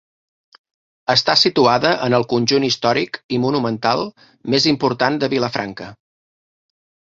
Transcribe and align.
Està 1.13 1.35
situada 1.41 1.91
en 2.07 2.15
el 2.19 2.25
conjunt 2.33 2.67
històric 2.69 3.21
i 3.37 3.41
monumental 3.45 4.03
més 4.55 4.69
important 4.75 5.23
de 5.25 5.33
Vilafranca. 5.39 5.95